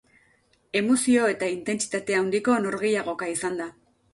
[0.79, 3.71] Emozio eta intentsitate handiko norgehiagoka izan da.